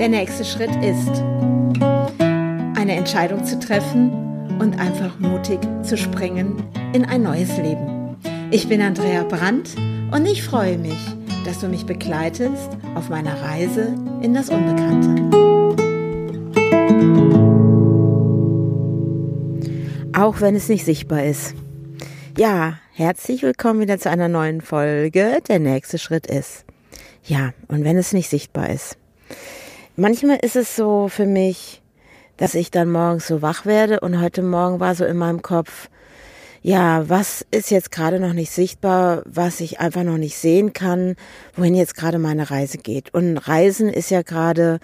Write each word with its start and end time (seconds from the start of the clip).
Der 0.00 0.08
nächste 0.08 0.46
Schritt 0.46 0.74
ist, 0.76 1.22
eine 2.74 2.96
Entscheidung 2.96 3.44
zu 3.44 3.58
treffen 3.58 4.10
und 4.58 4.80
einfach 4.80 5.18
mutig 5.18 5.58
zu 5.82 5.98
springen 5.98 6.64
in 6.94 7.04
ein 7.04 7.22
neues 7.22 7.54
Leben. 7.58 8.16
Ich 8.50 8.66
bin 8.66 8.80
Andrea 8.80 9.24
Brandt 9.24 9.76
und 10.10 10.24
ich 10.24 10.42
freue 10.42 10.78
mich, 10.78 10.96
dass 11.44 11.58
du 11.58 11.68
mich 11.68 11.84
begleitest 11.84 12.70
auf 12.94 13.10
meiner 13.10 13.42
Reise 13.42 13.94
in 14.22 14.32
das 14.32 14.48
Unbekannte. 14.48 15.22
Auch 20.18 20.40
wenn 20.40 20.54
es 20.54 20.70
nicht 20.70 20.86
sichtbar 20.86 21.24
ist. 21.24 21.54
Ja, 22.38 22.78
herzlich 22.94 23.42
willkommen 23.42 23.80
wieder 23.80 23.98
zu 23.98 24.08
einer 24.08 24.28
neuen 24.28 24.62
Folge. 24.62 25.42
Der 25.46 25.58
nächste 25.58 25.98
Schritt 25.98 26.26
ist. 26.26 26.64
Ja, 27.26 27.50
und 27.68 27.84
wenn 27.84 27.98
es 27.98 28.14
nicht 28.14 28.30
sichtbar 28.30 28.70
ist. 28.70 28.96
Manchmal 30.00 30.38
ist 30.40 30.56
es 30.56 30.76
so 30.76 31.08
für 31.08 31.26
mich, 31.26 31.82
dass 32.38 32.54
ich 32.54 32.70
dann 32.70 32.90
morgens 32.90 33.26
so 33.26 33.42
wach 33.42 33.66
werde 33.66 34.00
und 34.00 34.18
heute 34.18 34.40
Morgen 34.40 34.80
war 34.80 34.94
so 34.94 35.04
in 35.04 35.18
meinem 35.18 35.42
Kopf, 35.42 35.90
ja, 36.62 37.06
was 37.10 37.44
ist 37.50 37.70
jetzt 37.70 37.92
gerade 37.92 38.18
noch 38.18 38.32
nicht 38.32 38.50
sichtbar, 38.50 39.22
was 39.26 39.60
ich 39.60 39.78
einfach 39.78 40.02
noch 40.02 40.16
nicht 40.16 40.38
sehen 40.38 40.72
kann, 40.72 41.16
wohin 41.54 41.74
jetzt 41.74 41.96
gerade 41.96 42.18
meine 42.18 42.50
Reise 42.50 42.78
geht. 42.78 43.12
Und 43.12 43.36
Reisen 43.36 43.90
ist 43.90 44.10
ja 44.10 44.22
gerade 44.22 44.80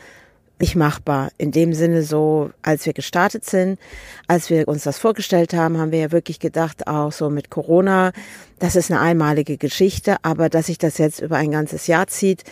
nicht 0.60 0.76
machbar. 0.76 1.30
In 1.38 1.50
dem 1.50 1.72
Sinne 1.72 2.02
so, 2.02 2.50
als 2.60 2.84
wir 2.84 2.92
gestartet 2.92 3.46
sind, 3.46 3.78
als 4.26 4.50
wir 4.50 4.68
uns 4.68 4.82
das 4.82 4.98
vorgestellt 4.98 5.54
haben, 5.54 5.78
haben 5.78 5.92
wir 5.92 6.00
ja 6.00 6.12
wirklich 6.12 6.40
gedacht, 6.40 6.88
auch 6.88 7.10
so 7.10 7.30
mit 7.30 7.48
Corona, 7.48 8.12
das 8.58 8.76
ist 8.76 8.90
eine 8.90 9.00
einmalige 9.00 9.56
Geschichte, 9.56 10.18
aber 10.20 10.50
dass 10.50 10.66
sich 10.66 10.76
das 10.76 10.98
jetzt 10.98 11.22
über 11.22 11.36
ein 11.36 11.52
ganzes 11.52 11.86
Jahr 11.86 12.06
zieht, 12.06 12.44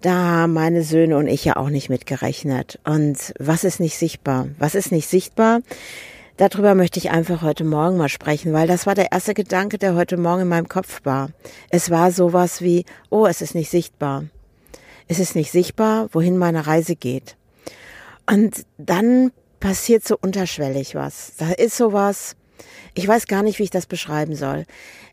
da 0.00 0.12
haben 0.14 0.52
meine 0.52 0.82
Söhne 0.82 1.16
und 1.16 1.28
ich 1.28 1.44
ja 1.44 1.56
auch 1.56 1.68
nicht 1.68 1.90
mitgerechnet. 1.90 2.78
Und 2.84 3.34
was 3.38 3.64
ist 3.64 3.80
nicht 3.80 3.96
sichtbar? 3.96 4.48
Was 4.58 4.74
ist 4.74 4.92
nicht 4.92 5.08
sichtbar? 5.08 5.60
Darüber 6.36 6.74
möchte 6.74 6.98
ich 6.98 7.10
einfach 7.10 7.42
heute 7.42 7.64
Morgen 7.64 7.98
mal 7.98 8.08
sprechen, 8.08 8.54
weil 8.54 8.66
das 8.66 8.86
war 8.86 8.94
der 8.94 9.12
erste 9.12 9.34
Gedanke, 9.34 9.76
der 9.76 9.94
heute 9.94 10.16
Morgen 10.16 10.42
in 10.42 10.48
meinem 10.48 10.68
Kopf 10.68 11.00
war. 11.04 11.30
Es 11.68 11.90
war 11.90 12.12
sowas 12.12 12.62
wie, 12.62 12.86
oh, 13.10 13.26
es 13.26 13.42
ist 13.42 13.54
nicht 13.54 13.70
sichtbar. 13.70 14.24
Es 15.06 15.18
ist 15.18 15.36
nicht 15.36 15.50
sichtbar, 15.50 16.08
wohin 16.12 16.38
meine 16.38 16.66
Reise 16.66 16.96
geht. 16.96 17.36
Und 18.30 18.64
dann 18.78 19.32
passiert 19.58 20.06
so 20.06 20.16
unterschwellig 20.18 20.94
was. 20.94 21.34
Da 21.36 21.50
ist 21.50 21.76
sowas, 21.76 22.36
ich 22.94 23.06
weiß 23.06 23.26
gar 23.26 23.42
nicht, 23.42 23.58
wie 23.58 23.64
ich 23.64 23.70
das 23.70 23.86
beschreiben 23.86 24.34
soll. 24.34 24.64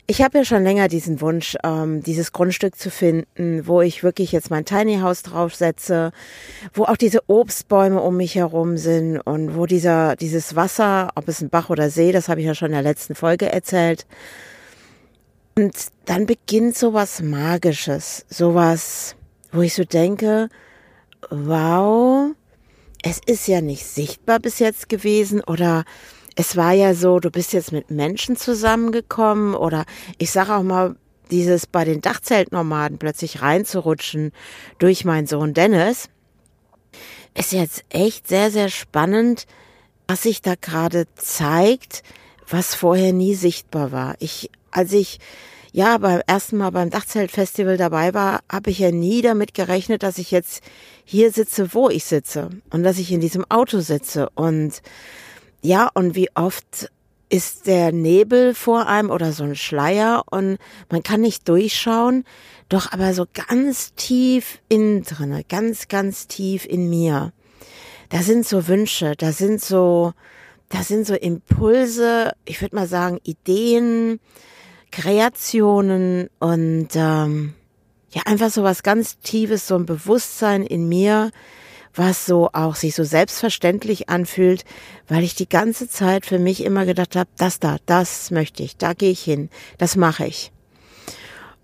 Ich 0.06 0.22
habe 0.22 0.38
ja 0.38 0.44
schon 0.44 0.62
länger 0.62 0.88
diesen 0.88 1.20
Wunsch, 1.20 1.56
ähm, 1.62 2.02
dieses 2.02 2.32
Grundstück 2.32 2.76
zu 2.76 2.90
finden, 2.90 3.66
wo 3.66 3.82
ich 3.82 4.02
wirklich 4.02 4.32
jetzt 4.32 4.50
mein 4.50 4.64
Tiny 4.64 5.00
House 5.00 5.22
draufsetze, 5.22 6.12
wo 6.72 6.84
auch 6.84 6.96
diese 6.96 7.20
Obstbäume 7.26 8.00
um 8.00 8.16
mich 8.16 8.34
herum 8.34 8.78
sind 8.78 9.20
und 9.20 9.54
wo 9.54 9.66
dieser 9.66 10.16
dieses 10.16 10.56
Wasser, 10.56 11.10
ob 11.14 11.28
es 11.28 11.42
ein 11.42 11.50
Bach 11.50 11.68
oder 11.68 11.90
See, 11.90 12.10
das 12.10 12.28
habe 12.28 12.40
ich 12.40 12.46
ja 12.46 12.54
schon 12.54 12.68
in 12.68 12.72
der 12.72 12.82
letzten 12.82 13.14
Folge 13.14 13.52
erzählt. 13.52 14.06
Und 15.56 15.74
dann 16.06 16.24
beginnt 16.24 16.76
sowas 16.76 17.20
Magisches, 17.20 18.24
sowas, 18.30 19.16
wo 19.52 19.60
ich 19.60 19.74
so 19.74 19.84
denke, 19.84 20.48
wow, 21.30 22.30
es 23.02 23.20
ist 23.26 23.48
ja 23.48 23.60
nicht 23.60 23.84
sichtbar 23.84 24.40
bis 24.40 24.58
jetzt 24.58 24.88
gewesen 24.88 25.42
oder 25.42 25.84
es 26.38 26.54
war 26.54 26.72
ja 26.72 26.94
so, 26.94 27.18
du 27.18 27.32
bist 27.32 27.52
jetzt 27.52 27.72
mit 27.72 27.90
Menschen 27.90 28.36
zusammengekommen 28.36 29.56
oder 29.56 29.84
ich 30.18 30.30
sage 30.30 30.54
auch 30.54 30.62
mal, 30.62 30.94
dieses 31.32 31.66
bei 31.66 31.84
den 31.84 32.00
Dachzeltnomaden 32.00 32.98
plötzlich 32.98 33.42
reinzurutschen 33.42 34.30
durch 34.78 35.04
meinen 35.04 35.26
Sohn 35.26 35.52
Dennis, 35.52 36.08
ist 37.34 37.50
jetzt 37.50 37.82
echt 37.88 38.28
sehr, 38.28 38.52
sehr 38.52 38.68
spannend, 38.68 39.46
was 40.06 40.22
sich 40.22 40.40
da 40.40 40.54
gerade 40.54 41.06
zeigt, 41.16 42.04
was 42.48 42.76
vorher 42.76 43.12
nie 43.12 43.34
sichtbar 43.34 43.90
war. 43.90 44.14
Ich, 44.20 44.48
als 44.70 44.92
ich 44.92 45.18
ja 45.72 45.98
beim 45.98 46.22
ersten 46.28 46.56
Mal 46.56 46.70
beim 46.70 46.90
Dachzeltfestival 46.90 47.76
dabei 47.76 48.14
war, 48.14 48.42
habe 48.48 48.70
ich 48.70 48.78
ja 48.78 48.92
nie 48.92 49.22
damit 49.22 49.54
gerechnet, 49.54 50.04
dass 50.04 50.18
ich 50.18 50.30
jetzt 50.30 50.62
hier 51.04 51.32
sitze, 51.32 51.74
wo 51.74 51.90
ich 51.90 52.04
sitze 52.04 52.50
und 52.70 52.84
dass 52.84 52.98
ich 52.98 53.10
in 53.10 53.20
diesem 53.20 53.44
Auto 53.50 53.80
sitze 53.80 54.30
und 54.36 54.82
ja, 55.62 55.90
und 55.92 56.14
wie 56.14 56.28
oft 56.34 56.90
ist 57.30 57.66
der 57.66 57.92
Nebel 57.92 58.54
vor 58.54 58.86
einem 58.86 59.10
oder 59.10 59.32
so 59.32 59.44
ein 59.44 59.56
Schleier 59.56 60.22
und 60.30 60.58
man 60.90 61.02
kann 61.02 61.20
nicht 61.20 61.48
durchschauen, 61.48 62.24
doch 62.68 62.92
aber 62.92 63.12
so 63.12 63.26
ganz 63.32 63.94
tief 63.94 64.60
innen 64.68 65.02
drinne, 65.02 65.44
ganz, 65.48 65.88
ganz 65.88 66.26
tief 66.26 66.64
in 66.64 66.88
mir. 66.88 67.32
Da 68.08 68.22
sind 68.22 68.46
so 68.46 68.66
Wünsche, 68.68 69.14
da 69.16 69.32
sind 69.32 69.60
so, 69.60 70.14
da 70.70 70.82
sind 70.82 71.06
so 71.06 71.14
Impulse, 71.14 72.32
ich 72.46 72.62
würde 72.62 72.76
mal 72.76 72.86
sagen 72.86 73.18
Ideen, 73.24 74.20
Kreationen 74.90 76.30
und 76.38 76.88
ähm, 76.94 77.54
ja 78.10 78.22
einfach 78.24 78.50
so 78.50 78.62
was 78.62 78.82
ganz 78.82 79.18
Tiefes, 79.18 79.66
so 79.66 79.74
ein 79.74 79.84
Bewusstsein 79.84 80.62
in 80.62 80.88
mir, 80.88 81.30
was 81.98 82.26
so 82.26 82.50
auch 82.52 82.76
sich 82.76 82.94
so 82.94 83.04
selbstverständlich 83.04 84.08
anfühlt, 84.08 84.64
weil 85.08 85.24
ich 85.24 85.34
die 85.34 85.48
ganze 85.48 85.88
Zeit 85.88 86.24
für 86.24 86.38
mich 86.38 86.64
immer 86.64 86.86
gedacht 86.86 87.16
habe, 87.16 87.28
das 87.36 87.60
da, 87.60 87.76
das 87.86 88.30
möchte 88.30 88.62
ich, 88.62 88.76
da 88.76 88.94
gehe 88.94 89.10
ich 89.10 89.22
hin, 89.22 89.50
das 89.76 89.96
mache 89.96 90.26
ich. 90.26 90.52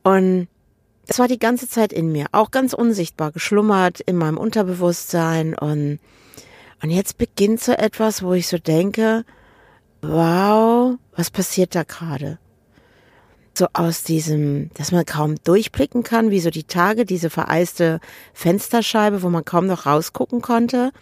Und 0.03 0.49
das 1.07 1.19
war 1.19 1.29
die 1.29 1.39
ganze 1.39 1.69
Zeit 1.69 1.93
in 1.93 2.11
mir, 2.11 2.27
auch 2.33 2.51
ganz 2.51 2.73
unsichtbar, 2.73 3.33
geschlummert 3.33 4.01
in 4.01 4.17
meinem 4.17 4.39
Unterbewusstsein 4.39 5.55
und 5.57 5.99
und 6.83 6.91
jetzt 6.91 7.17
beginnt 7.17 7.63
so 7.63 7.73
etwas, 7.73 8.23
wo 8.23 8.35
ich 8.35 8.47
so 8.47 8.59
denke, 8.59 9.25
wow, 10.03 10.97
was 11.17 11.31
passiert 11.31 11.75
da 11.75 11.83
gerade? 11.83 12.39
So 13.59 13.67
aus 13.73 14.03
diesem, 14.03 14.71
dass 14.75 14.93
man 14.93 15.07
kaum 15.07 15.37
durchblicken 15.45 16.03
kann, 16.03 16.31
wie 16.31 16.41
so 16.41 16.51
die 16.51 16.65
Tage, 16.65 17.05
diese 17.05 17.31
vereiste 17.31 18.01
Fensterscheibe, 18.33 19.23
wo 19.23 19.31
man 19.31 19.45
kaum 19.45 19.67
noch 19.67 19.87
rausgucken 19.87 20.41
konnte. 20.41 20.93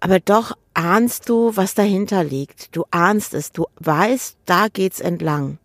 Aber 0.00 0.20
doch 0.20 0.56
ahnst 0.74 1.28
du, 1.28 1.56
was 1.56 1.74
dahinter 1.74 2.24
liegt. 2.24 2.76
Du 2.76 2.84
ahnst 2.90 3.32
es. 3.34 3.52
Du 3.52 3.66
weißt, 3.76 4.36
da 4.44 4.68
geht's 4.68 5.00
entlang. 5.00 5.58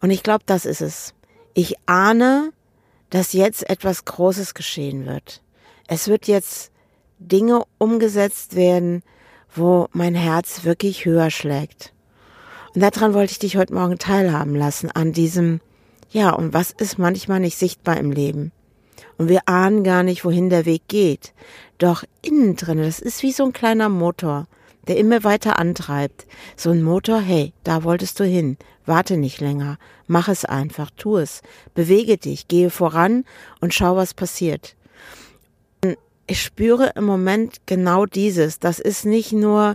Und 0.00 0.10
ich 0.10 0.22
glaube, 0.22 0.44
das 0.46 0.64
ist 0.64 0.80
es. 0.80 1.14
Ich 1.54 1.76
ahne, 1.86 2.52
dass 3.10 3.34
jetzt 3.34 3.68
etwas 3.68 4.04
Großes 4.04 4.54
geschehen 4.54 5.06
wird. 5.06 5.42
Es 5.86 6.08
wird 6.08 6.26
jetzt 6.28 6.70
Dinge 7.18 7.64
umgesetzt 7.78 8.56
werden, 8.56 9.02
wo 9.54 9.86
mein 9.92 10.14
Herz 10.14 10.64
wirklich 10.64 11.04
höher 11.04 11.30
schlägt. 11.30 11.92
Und 12.74 12.80
daran 12.80 13.12
wollte 13.12 13.32
ich 13.32 13.38
dich 13.38 13.56
heute 13.56 13.74
Morgen 13.74 13.98
teilhaben 13.98 14.54
lassen, 14.54 14.90
an 14.90 15.12
diesem, 15.12 15.60
ja, 16.10 16.30
und 16.30 16.54
was 16.54 16.70
ist 16.70 16.98
manchmal 16.98 17.40
nicht 17.40 17.58
sichtbar 17.58 17.98
im 17.98 18.10
Leben? 18.10 18.52
Und 19.18 19.28
wir 19.28 19.42
ahnen 19.46 19.84
gar 19.84 20.02
nicht, 20.02 20.24
wohin 20.24 20.48
der 20.48 20.64
Weg 20.64 20.82
geht. 20.88 21.34
Doch 21.78 22.04
innen 22.22 22.56
drin, 22.56 22.78
das 22.78 22.98
ist 22.98 23.22
wie 23.22 23.32
so 23.32 23.44
ein 23.44 23.52
kleiner 23.52 23.88
Motor, 23.88 24.46
der 24.88 24.96
immer 24.96 25.22
weiter 25.22 25.58
antreibt. 25.58 26.26
So 26.56 26.70
ein 26.70 26.82
Motor, 26.82 27.20
hey, 27.20 27.52
da 27.62 27.84
wolltest 27.84 28.18
du 28.18 28.24
hin. 28.24 28.56
Warte 28.86 29.16
nicht 29.16 29.40
länger. 29.40 29.78
Mach 30.06 30.28
es 30.28 30.44
einfach, 30.44 30.90
tu 30.96 31.18
es. 31.18 31.42
Bewege 31.74 32.16
dich, 32.16 32.48
gehe 32.48 32.70
voran 32.70 33.24
und 33.60 33.74
schau, 33.74 33.96
was 33.96 34.14
passiert. 34.14 34.76
Ich 36.26 36.42
spüre 36.42 36.92
im 36.96 37.04
Moment 37.04 37.58
genau 37.66 38.06
dieses. 38.06 38.58
Das 38.58 38.78
ist 38.78 39.04
nicht 39.04 39.32
nur 39.32 39.74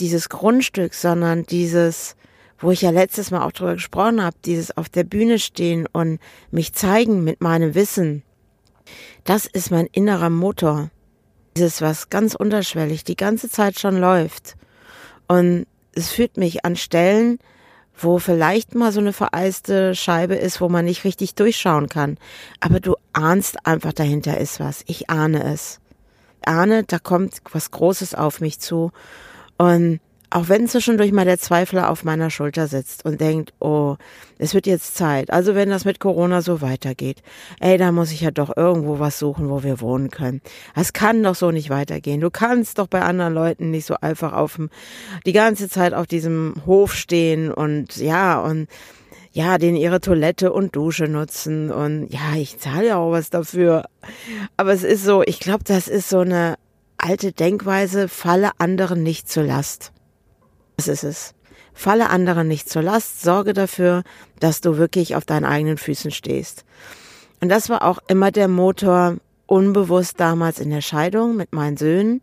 dieses 0.00 0.28
Grundstück, 0.28 0.94
sondern 0.94 1.44
dieses, 1.44 2.14
wo 2.58 2.70
ich 2.70 2.82
ja 2.82 2.90
letztes 2.90 3.30
Mal 3.30 3.42
auch 3.42 3.52
drüber 3.52 3.74
gesprochen 3.74 4.22
habe, 4.22 4.36
dieses 4.44 4.76
auf 4.76 4.88
der 4.88 5.04
Bühne 5.04 5.38
stehen 5.38 5.86
und 5.92 6.18
mich 6.50 6.72
zeigen 6.72 7.24
mit 7.24 7.40
meinem 7.40 7.74
Wissen, 7.74 8.22
das 9.24 9.46
ist 9.46 9.70
mein 9.70 9.86
innerer 9.86 10.30
Motor. 10.30 10.90
Dieses, 11.56 11.80
was 11.80 12.08
ganz 12.08 12.34
unterschwellig 12.34 13.04
die 13.04 13.16
ganze 13.16 13.48
Zeit 13.48 13.78
schon 13.78 13.98
läuft. 13.98 14.56
Und 15.26 15.66
es 15.92 16.10
führt 16.10 16.36
mich 16.36 16.64
an 16.64 16.76
Stellen, 16.76 17.38
wo 17.96 18.18
vielleicht 18.18 18.74
mal 18.74 18.92
so 18.92 19.00
eine 19.00 19.12
vereiste 19.12 19.94
Scheibe 19.94 20.36
ist, 20.36 20.60
wo 20.60 20.68
man 20.68 20.84
nicht 20.84 21.04
richtig 21.04 21.34
durchschauen 21.34 21.88
kann. 21.88 22.16
Aber 22.60 22.80
du 22.80 22.94
ahnst 23.12 23.66
einfach, 23.66 23.92
dahinter 23.92 24.38
ist 24.38 24.60
was. 24.60 24.84
Ich 24.86 25.10
ahne 25.10 25.42
es. 25.52 25.80
Ahne, 26.44 26.84
da 26.84 26.98
kommt 26.98 27.40
was 27.50 27.70
Großes 27.70 28.14
auf 28.14 28.40
mich 28.40 28.60
zu. 28.60 28.92
Und 29.56 30.00
auch 30.30 30.48
wenn 30.48 30.68
zwischendurch 30.68 31.12
mal 31.12 31.24
der 31.24 31.38
Zweifler 31.38 31.90
auf 31.90 32.04
meiner 32.04 32.30
Schulter 32.30 32.66
sitzt 32.66 33.04
und 33.04 33.20
denkt, 33.20 33.54
oh, 33.60 33.96
es 34.38 34.54
wird 34.54 34.66
jetzt 34.66 34.96
Zeit. 34.96 35.30
Also 35.30 35.54
wenn 35.54 35.70
das 35.70 35.84
mit 35.84 36.00
Corona 36.00 36.42
so 36.42 36.60
weitergeht, 36.60 37.22
ey, 37.60 37.78
da 37.78 37.92
muss 37.92 38.12
ich 38.12 38.20
ja 38.20 38.30
doch 38.30 38.54
irgendwo 38.56 38.98
was 38.98 39.18
suchen, 39.18 39.48
wo 39.48 39.62
wir 39.62 39.80
wohnen 39.80 40.10
können. 40.10 40.42
Es 40.76 40.92
kann 40.92 41.22
doch 41.22 41.34
so 41.34 41.50
nicht 41.50 41.70
weitergehen. 41.70 42.20
Du 42.20 42.30
kannst 42.30 42.78
doch 42.78 42.88
bei 42.88 43.00
anderen 43.00 43.32
Leuten 43.32 43.70
nicht 43.70 43.86
so 43.86 43.94
einfach 44.00 44.34
auf 44.34 44.58
die 45.24 45.32
ganze 45.32 45.68
Zeit 45.68 45.94
auf 45.94 46.06
diesem 46.06 46.54
Hof 46.66 46.94
stehen 46.94 47.50
und 47.50 47.96
ja, 47.96 48.40
und 48.40 48.68
ja, 49.32 49.58
den 49.58 49.76
ihre 49.76 50.00
Toilette 50.00 50.52
und 50.52 50.74
Dusche 50.74 51.06
nutzen 51.06 51.70
und 51.70 52.08
ja, 52.10 52.34
ich 52.36 52.58
zahle 52.58 52.88
ja 52.88 52.96
auch 52.96 53.12
was 53.12 53.30
dafür. 53.30 53.84
Aber 54.56 54.72
es 54.72 54.82
ist 54.82 55.04
so, 55.04 55.22
ich 55.22 55.40
glaube, 55.40 55.64
das 55.64 55.88
ist 55.88 56.08
so 56.08 56.20
eine 56.20 56.56
alte 56.98 57.32
Denkweise, 57.32 58.08
falle 58.08 58.50
anderen 58.58 59.02
nicht 59.02 59.28
zur 59.28 59.44
Last. 59.44 59.92
Das 60.78 60.86
ist 60.86 61.02
es. 61.02 61.34
Falle 61.74 62.08
anderen 62.08 62.48
nicht 62.48 62.70
zur 62.70 62.82
Last, 62.82 63.20
sorge 63.20 63.52
dafür, 63.52 64.04
dass 64.38 64.60
du 64.60 64.78
wirklich 64.78 65.16
auf 65.16 65.24
deinen 65.24 65.44
eigenen 65.44 65.76
Füßen 65.76 66.12
stehst. 66.12 66.64
Und 67.40 67.48
das 67.48 67.68
war 67.68 67.82
auch 67.82 67.98
immer 68.06 68.30
der 68.30 68.48
Motor, 68.48 69.16
unbewusst 69.46 70.20
damals 70.20 70.60
in 70.60 70.70
der 70.70 70.80
Scheidung 70.80 71.36
mit 71.36 71.52
meinen 71.52 71.76
Söhnen. 71.76 72.22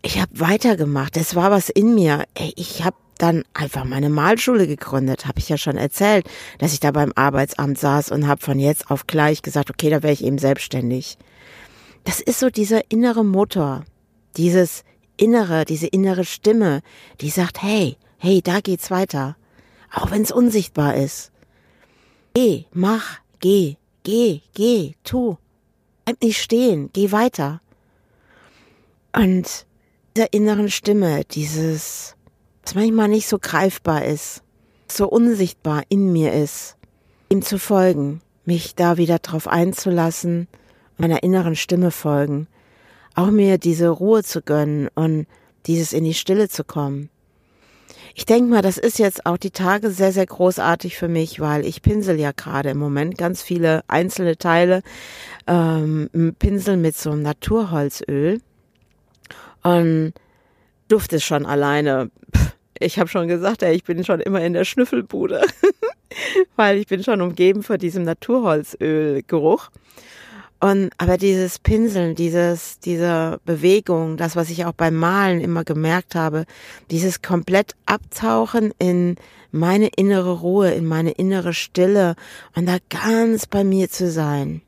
Ich 0.00 0.18
habe 0.18 0.40
weitergemacht. 0.40 1.16
Es 1.18 1.34
war 1.34 1.50
was 1.50 1.68
in 1.68 1.94
mir. 1.94 2.24
Ich 2.56 2.84
habe 2.84 2.96
dann 3.18 3.44
einfach 3.52 3.84
meine 3.84 4.08
Malschule 4.08 4.66
gegründet, 4.66 5.26
habe 5.26 5.38
ich 5.38 5.50
ja 5.50 5.58
schon 5.58 5.76
erzählt, 5.76 6.26
dass 6.58 6.72
ich 6.72 6.80
da 6.80 6.90
beim 6.90 7.12
Arbeitsamt 7.14 7.78
saß 7.78 8.10
und 8.10 8.26
habe 8.26 8.40
von 8.40 8.58
jetzt 8.58 8.90
auf 8.90 9.06
gleich 9.06 9.42
gesagt, 9.42 9.68
okay, 9.68 9.90
da 9.90 10.02
wäre 10.02 10.12
ich 10.12 10.24
eben 10.24 10.38
selbstständig. 10.38 11.18
Das 12.04 12.20
ist 12.20 12.40
so 12.40 12.48
dieser 12.48 12.90
innere 12.90 13.24
Motor, 13.24 13.84
dieses 14.38 14.84
innere, 15.22 15.64
diese 15.64 15.86
innere 15.86 16.24
Stimme, 16.24 16.82
die 17.20 17.30
sagt, 17.30 17.62
hey, 17.62 17.96
hey, 18.18 18.42
da 18.42 18.60
geht's 18.60 18.90
weiter. 18.90 19.36
Auch 19.94 20.10
wenn's 20.10 20.32
unsichtbar 20.32 20.96
ist. 20.96 21.30
Geh, 22.34 22.64
mach, 22.72 23.20
geh, 23.40 23.76
geh, 24.02 24.40
geh, 24.54 24.94
tu. 25.04 25.36
Bleib 26.04 26.22
nicht 26.22 26.42
stehen, 26.42 26.90
geh 26.92 27.12
weiter. 27.12 27.60
Und 29.14 29.66
dieser 30.16 30.32
inneren 30.32 30.70
Stimme, 30.70 31.24
dieses, 31.24 32.16
was 32.64 32.74
manchmal 32.74 33.08
nicht 33.08 33.28
so 33.28 33.38
greifbar 33.38 34.04
ist, 34.04 34.42
so 34.88 35.08
unsichtbar 35.08 35.82
in 35.88 36.12
mir 36.12 36.32
ist, 36.32 36.76
ihm 37.28 37.42
zu 37.42 37.58
folgen, 37.58 38.20
mich 38.44 38.74
da 38.74 38.96
wieder 38.96 39.18
drauf 39.20 39.46
einzulassen, 39.46 40.48
meiner 40.96 41.22
inneren 41.22 41.54
Stimme 41.54 41.90
folgen, 41.90 42.48
auch 43.14 43.30
mir 43.30 43.58
diese 43.58 43.88
Ruhe 43.88 44.22
zu 44.22 44.42
gönnen 44.42 44.88
und 44.94 45.26
dieses 45.66 45.92
in 45.92 46.04
die 46.04 46.14
Stille 46.14 46.48
zu 46.48 46.64
kommen. 46.64 47.08
Ich 48.14 48.26
denke 48.26 48.50
mal, 48.50 48.62
das 48.62 48.76
ist 48.76 48.98
jetzt 48.98 49.24
auch 49.24 49.38
die 49.38 49.50
Tage 49.50 49.90
sehr, 49.90 50.12
sehr 50.12 50.26
großartig 50.26 50.98
für 50.98 51.08
mich, 51.08 51.40
weil 51.40 51.64
ich 51.64 51.80
pinsel 51.80 52.20
ja 52.20 52.32
gerade 52.32 52.70
im 52.70 52.78
Moment 52.78 53.16
ganz 53.16 53.42
viele 53.42 53.84
einzelne 53.88 54.36
Teile, 54.36 54.82
ähm, 55.46 56.10
Pinsel 56.38 56.76
mit 56.76 56.94
so 56.96 57.10
einem 57.10 57.22
Naturholzöl. 57.22 58.40
Und 59.62 60.12
Duft 60.88 61.12
ist 61.14 61.24
schon 61.24 61.46
alleine. 61.46 62.10
Ich 62.78 62.98
habe 62.98 63.08
schon 63.08 63.28
gesagt, 63.28 63.62
ey, 63.62 63.74
ich 63.74 63.84
bin 63.84 64.04
schon 64.04 64.20
immer 64.20 64.42
in 64.42 64.52
der 64.52 64.64
Schnüffelbude, 64.64 65.42
weil 66.56 66.76
ich 66.76 66.88
bin 66.88 67.02
schon 67.02 67.22
umgeben 67.22 67.62
von 67.62 67.78
diesem 67.78 68.02
Naturholzölgeruch. 68.02 69.70
Und 70.62 70.90
aber 70.96 71.16
dieses 71.18 71.58
Pinseln, 71.58 72.14
dieses, 72.14 72.78
diese 72.78 73.40
Bewegung, 73.44 74.16
das, 74.16 74.36
was 74.36 74.48
ich 74.48 74.64
auch 74.64 74.72
beim 74.72 74.94
Malen 74.94 75.40
immer 75.40 75.64
gemerkt 75.64 76.14
habe, 76.14 76.44
dieses 76.88 77.20
komplett 77.20 77.74
Abtauchen 77.84 78.72
in 78.78 79.16
meine 79.50 79.88
innere 79.88 80.38
Ruhe, 80.38 80.70
in 80.70 80.86
meine 80.86 81.10
innere 81.10 81.52
Stille 81.52 82.14
und 82.54 82.66
da 82.66 82.76
ganz 82.90 83.48
bei 83.48 83.64
mir 83.64 83.90
zu 83.90 84.08
sein. 84.08 84.62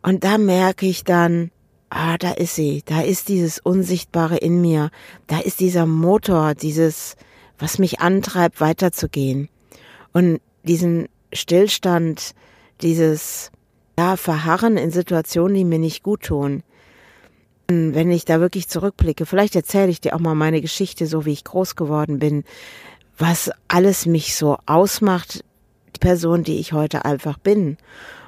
Und 0.00 0.22
da 0.22 0.38
merke 0.38 0.86
ich 0.86 1.02
dann, 1.02 1.50
ah, 1.90 2.16
da 2.16 2.30
ist 2.30 2.54
sie, 2.54 2.84
da 2.86 3.00
ist 3.00 3.28
dieses 3.28 3.58
Unsichtbare 3.58 4.36
in 4.36 4.60
mir, 4.60 4.92
da 5.26 5.40
ist 5.40 5.58
dieser 5.58 5.86
Motor, 5.86 6.54
dieses, 6.54 7.16
was 7.58 7.80
mich 7.80 7.98
antreibt, 7.98 8.60
weiterzugehen. 8.60 9.48
Und 10.12 10.40
diesen 10.62 11.08
Stillstand, 11.32 12.36
dieses, 12.80 13.50
ja, 13.98 14.16
verharren 14.16 14.76
in 14.76 14.92
Situationen, 14.92 15.56
die 15.56 15.64
mir 15.64 15.80
nicht 15.80 16.04
gut 16.04 16.22
tun. 16.22 16.62
Wenn 17.66 18.12
ich 18.12 18.24
da 18.24 18.40
wirklich 18.40 18.68
zurückblicke, 18.68 19.26
vielleicht 19.26 19.56
erzähle 19.56 19.90
ich 19.90 20.00
dir 20.00 20.14
auch 20.14 20.20
mal 20.20 20.36
meine 20.36 20.60
Geschichte, 20.60 21.06
so 21.08 21.26
wie 21.26 21.32
ich 21.32 21.42
groß 21.42 21.74
geworden 21.74 22.20
bin, 22.20 22.44
was 23.18 23.50
alles 23.66 24.06
mich 24.06 24.36
so 24.36 24.56
ausmacht, 24.66 25.44
die 25.96 25.98
Person, 25.98 26.44
die 26.44 26.60
ich 26.60 26.72
heute 26.72 27.04
einfach 27.04 27.38
bin. 27.38 27.76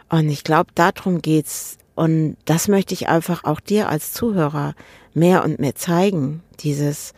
Und 0.09 0.29
ich 0.29 0.43
glaube, 0.43 0.73
darum 0.75 1.23
geht's. 1.23 1.79
Und 1.95 2.37
das 2.47 2.67
möchte 2.67 2.93
ich 2.93 3.09
einfach 3.09 3.45
auch 3.45 3.61
dir 3.61 3.89
als 3.89 4.13
Zuhörer 4.13 4.75
mehr 5.15 5.45
und 5.45 5.61
mehr 5.61 5.77
zeigen. 5.77 6.43
Dieses 6.59 7.13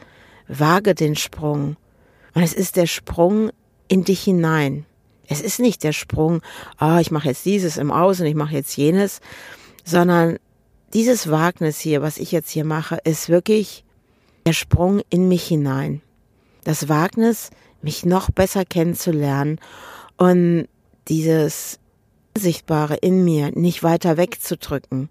wage 0.47 0.95
den 0.95 1.17
Sprung. 1.17 1.77
Und 2.35 2.43
es 2.43 2.53
ist 2.53 2.77
der 2.77 2.87
Sprung 2.87 3.51
in 3.89 4.05
dich 4.05 4.23
hinein. 4.23 4.85
Es 5.33 5.41
ist 5.41 5.61
nicht 5.61 5.83
der 5.83 5.93
Sprung, 5.93 6.43
oh, 6.81 6.99
ich 7.01 7.11
mache 7.11 7.29
jetzt 7.29 7.47
dieses 7.47 7.79
im 7.79 7.91
Außen, 7.91 8.27
ich 8.27 8.35
mache 8.35 8.55
jetzt 8.55 8.77
jenes, 8.77 9.21
sondern 9.83 10.39
dieses 10.93 11.31
Wagnis 11.31 11.81
hier, 11.81 12.03
was 12.03 12.19
ich 12.19 12.33
jetzt 12.33 12.51
hier 12.51 12.65
mache, 12.65 12.99
ist 13.05 13.31
wirklich 13.31 13.83
der 14.45 14.53
Sprung 14.53 15.01
in 15.09 15.29
mich 15.29 15.45
hinein. 15.45 16.03
Das 16.65 16.91
Wagnis, 16.91 17.51
mich 17.81 18.05
noch 18.05 18.31
besser 18.31 18.65
kennenzulernen 18.67 19.59
und 20.19 20.69
dieses 21.09 21.79
Sichtbare 22.37 22.97
in 22.97 23.25
mir 23.25 23.53
nicht 23.53 23.83
weiter 23.83 24.19
wegzudrücken 24.19 25.09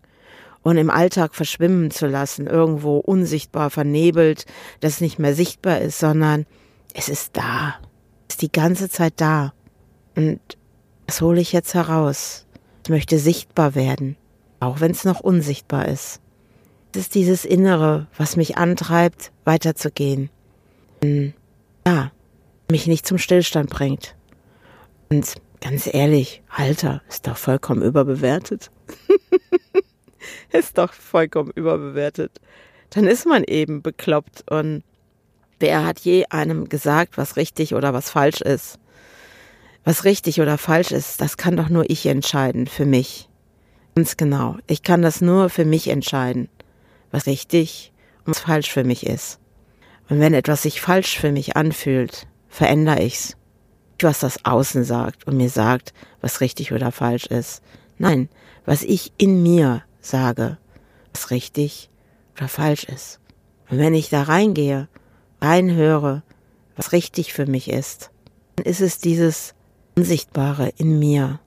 und 0.61 0.77
im 0.77 0.91
Alltag 0.91 1.33
verschwimmen 1.33 1.89
zu 1.89 2.05
lassen, 2.05 2.45
irgendwo 2.45 2.97
unsichtbar 2.97 3.71
vernebelt, 3.71 4.45
das 4.79 5.01
nicht 5.01 5.17
mehr 5.17 5.33
sichtbar 5.33 5.81
ist, 5.81 5.99
sondern 5.99 6.45
es 6.93 7.09
ist 7.09 7.35
da, 7.37 7.75
es 8.27 8.35
ist 8.35 8.41
die 8.43 8.51
ganze 8.51 8.87
Zeit 8.87 9.13
da. 9.17 9.53
Und 10.15 10.39
das 11.07 11.21
hole 11.21 11.41
ich 11.41 11.51
jetzt 11.51 11.73
heraus. 11.73 12.45
Ich 12.83 12.89
möchte 12.89 13.19
sichtbar 13.19 13.75
werden, 13.75 14.17
auch 14.59 14.79
wenn 14.79 14.91
es 14.91 15.05
noch 15.05 15.19
unsichtbar 15.19 15.87
ist. 15.87 16.21
Es 16.93 17.01
ist 17.01 17.15
dieses 17.15 17.45
Innere, 17.45 18.07
was 18.17 18.35
mich 18.35 18.57
antreibt, 18.57 19.31
weiterzugehen. 19.45 20.29
Und, 21.01 21.33
ja, 21.87 22.11
mich 22.69 22.87
nicht 22.87 23.05
zum 23.05 23.17
Stillstand 23.17 23.69
bringt. 23.69 24.15
Und 25.09 25.35
ganz 25.61 25.87
ehrlich, 25.91 26.41
Alter, 26.49 27.01
ist 27.07 27.27
doch 27.27 27.37
vollkommen 27.37 27.81
überbewertet. 27.81 28.71
ist 30.51 30.77
doch 30.77 30.93
vollkommen 30.93 31.51
überbewertet. 31.55 32.41
Dann 32.89 33.05
ist 33.05 33.25
man 33.25 33.43
eben 33.45 33.81
bekloppt 33.81 34.49
und 34.51 34.83
wer 35.59 35.85
hat 35.85 35.99
je 35.99 36.25
einem 36.29 36.67
gesagt, 36.67 37.17
was 37.17 37.37
richtig 37.37 37.73
oder 37.73 37.93
was 37.93 38.09
falsch 38.09 38.41
ist? 38.41 38.79
Was 39.83 40.03
richtig 40.05 40.41
oder 40.41 40.57
falsch 40.57 40.91
ist, 40.91 41.21
das 41.21 41.37
kann 41.37 41.57
doch 41.57 41.69
nur 41.69 41.89
ich 41.89 42.05
entscheiden 42.05 42.67
für 42.67 42.85
mich. 42.85 43.29
Ganz 43.95 44.15
genau. 44.15 44.57
Ich 44.67 44.83
kann 44.83 45.01
das 45.01 45.21
nur 45.21 45.49
für 45.49 45.65
mich 45.65 45.87
entscheiden, 45.87 46.49
was 47.11 47.25
richtig 47.25 47.91
und 48.25 48.35
was 48.35 48.39
falsch 48.39 48.71
für 48.71 48.83
mich 48.83 49.05
ist. 49.05 49.39
Und 50.09 50.19
wenn 50.19 50.33
etwas 50.33 50.61
sich 50.63 50.81
falsch 50.81 51.17
für 51.17 51.31
mich 51.31 51.55
anfühlt, 51.55 52.27
verändere 52.47 53.01
ich's. 53.01 53.37
Nicht, 53.93 54.03
was 54.03 54.19
das 54.19 54.45
Außen 54.45 54.83
sagt 54.83 55.27
und 55.27 55.37
mir 55.37 55.49
sagt, 55.49 55.93
was 56.21 56.41
richtig 56.41 56.71
oder 56.71 56.91
falsch 56.91 57.25
ist. 57.27 57.61
Nein, 57.97 58.29
was 58.65 58.81
ich 58.81 59.13
in 59.17 59.43
mir 59.43 59.83
sage, 59.99 60.57
was 61.13 61.29
richtig 61.29 61.89
oder 62.35 62.47
falsch 62.47 62.83
ist. 62.85 63.19
Und 63.69 63.77
wenn 63.77 63.93
ich 63.93 64.09
da 64.09 64.23
reingehe, 64.23 64.87
reinhöre, 65.39 66.23
was 66.75 66.93
richtig 66.93 67.33
für 67.33 67.45
mich 67.45 67.69
ist, 67.69 68.09
dann 68.55 68.65
ist 68.65 68.81
es 68.81 68.97
dieses 68.97 69.53
Unsichtbare 69.95 70.71
in 70.77 70.99
mir, 70.99 71.39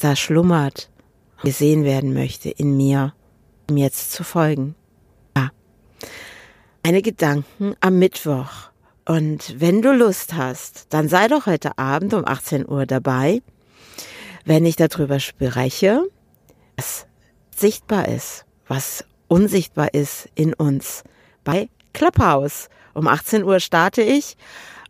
da 0.00 0.16
schlummert 0.16 0.90
gesehen 1.42 1.84
werden 1.84 2.14
möchte 2.14 2.50
in 2.50 2.76
mir, 2.76 3.14
um 3.68 3.76
jetzt 3.76 4.12
zu 4.12 4.24
folgen. 4.24 4.74
Ja. 5.36 5.50
Meine 6.84 7.02
Gedanken 7.02 7.74
am 7.80 7.98
Mittwoch. 7.98 8.70
Und 9.06 9.60
wenn 9.60 9.82
du 9.82 9.92
Lust 9.92 10.34
hast, 10.34 10.86
dann 10.90 11.08
sei 11.08 11.28
doch 11.28 11.46
heute 11.46 11.78
Abend 11.78 12.12
um 12.12 12.26
18 12.26 12.68
Uhr 12.68 12.86
dabei, 12.86 13.40
wenn 14.44 14.64
ich 14.64 14.76
darüber 14.76 15.20
spreche, 15.20 16.02
was 16.76 17.06
sichtbar 17.54 18.08
ist, 18.08 18.44
was 18.66 19.04
unsichtbar 19.28 19.94
ist 19.94 20.28
in 20.34 20.54
uns 20.54 21.04
bei 21.44 21.68
Clubhouse. 21.92 22.68
Um 22.94 23.08
18 23.08 23.44
Uhr 23.44 23.60
starte 23.60 24.02
ich 24.02 24.36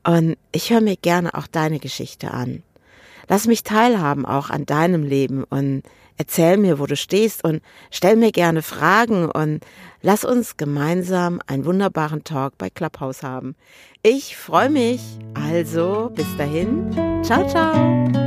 und 0.07 0.37
ich 0.53 0.71
höre 0.71 0.81
mir 0.81 0.97
gerne 0.97 1.35
auch 1.35 1.47
deine 1.47 1.79
Geschichte 1.79 2.31
an. 2.31 2.63
Lass 3.29 3.47
mich 3.47 3.63
teilhaben 3.63 4.27
auch 4.27 4.51
an 4.51 4.67
deinem 4.67 5.03
Leben 5.03 5.45
und 5.45 5.83
erzähl 6.17 6.57
mir, 6.57 6.79
wo 6.79 6.87
du 6.87 6.97
stehst 6.97 7.45
und 7.45 7.63
stell 7.91 8.17
mir 8.17 8.33
gerne 8.33 8.63
Fragen 8.63 9.31
und 9.31 9.61
lass 10.03 10.25
uns 10.25 10.57
gemeinsam 10.57 11.41
einen 11.47 11.65
wunderbaren 11.65 12.25
Talk 12.25 12.57
bei 12.59 12.71
Clubhouse 12.71 13.23
haben. 13.23 13.55
Ich 14.03 14.37
freue 14.37 14.71
mich. 14.71 15.01
Also, 15.35 16.11
bis 16.15 16.37
dahin. 16.37 16.91
Ciao, 17.23 17.47
ciao. 17.47 18.26